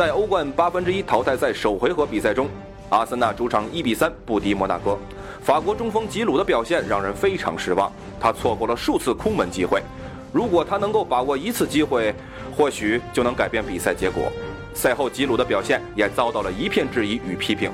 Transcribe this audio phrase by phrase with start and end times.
[0.00, 2.48] 在欧冠八分之一淘汰赛首回合比赛中，
[2.88, 4.96] 阿森纳主场一比三不敌摩纳哥。
[5.42, 9.82] 法国中锋吉鲁的表现让人非常失望，他错过了数次空门机会。
[10.32, 12.14] 如果他能够把握一次机会，
[12.56, 14.32] 或许就能改变比赛结果。
[14.72, 17.70] 赛后，吉鲁的表现也遭到了一片质疑与批评。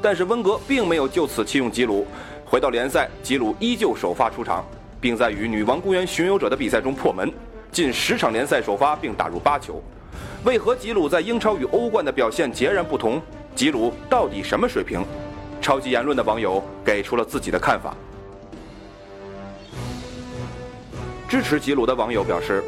[0.00, 2.06] 但是温格并没有就此弃用吉鲁。
[2.44, 4.64] 回到联赛，吉鲁依旧首发出场，
[5.00, 7.28] 并在与女王公园巡游者的比赛中破门，
[7.72, 9.82] 近十场联赛首发并打入八球。
[10.44, 13.20] 为何吉鲁在英超与欧冠的表现截然不同？
[13.54, 15.04] 吉鲁到底什么水平？
[15.60, 17.94] 超级言论的网友给出了自己的看法。
[21.28, 22.62] 支持吉鲁的网友表示，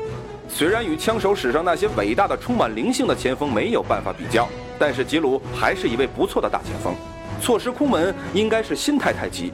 [0.49, 6.95] 虽然与枪手史上那些伟大的、充满灵性的前锋没有办法比较，但是吉鲁还是一位不错的大前锋。
[7.41, 9.53] 错失空门应该是心态太急。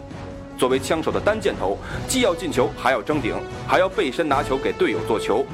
[0.56, 3.34] 作为枪手的单箭头，既要进球，还要争顶，
[3.66, 5.44] 还要背身拿球给队友做球。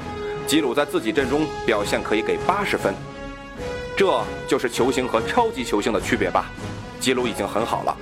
[0.49, 2.91] 吉鲁在自己阵中表现可以给八十分，
[3.95, 6.49] 这就是球星和超级球星的区别吧。
[6.99, 7.95] 吉鲁已经很好了。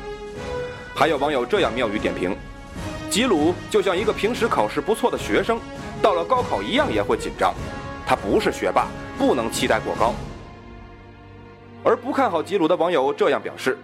[0.95, 2.33] 还有网友这样妙语点评：
[3.09, 5.59] 吉鲁就像一个平时考试不错的学生，
[6.01, 7.53] 到了高考一样也会紧张。
[8.05, 8.87] 他不是学霸，
[9.17, 10.13] 不能期待过高。
[11.83, 13.77] 而不看好吉鲁的网友这样表示：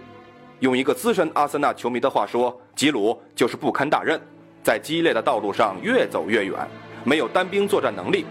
[0.60, 4.18] 用一个资深阿森纳球迷的话说，吉鲁就是不堪大任，
[4.62, 6.66] 在激烈的道路上越走越远，
[7.04, 8.24] 没有单兵作战能力。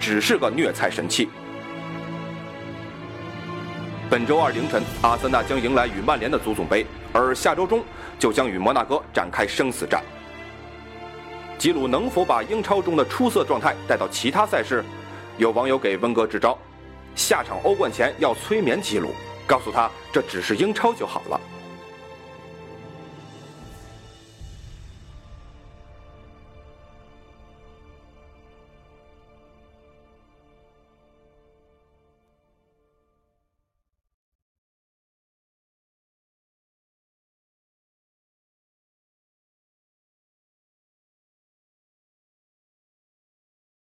[0.00, 1.28] 只是个虐菜神器。
[4.10, 7.82] 本周二凌晨，阿森纳将迎来与曼联的足总杯，而下周中
[8.18, 10.02] 就将与摩纳哥展开生死战。
[11.58, 14.84] 吉鲁能否把英超中的出色状态带到其他赛事？
[15.38, 16.56] 有网友给温格支招：
[17.16, 19.10] 下场欧冠前要催眠吉鲁，
[19.46, 21.40] 告诉他这只是英超就好了。